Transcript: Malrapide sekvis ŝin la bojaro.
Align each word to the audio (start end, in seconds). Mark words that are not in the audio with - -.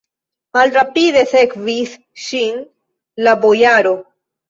Malrapide 0.57 1.23
sekvis 1.35 1.95
ŝin 2.25 2.61
la 3.25 3.41
bojaro. 3.49 3.99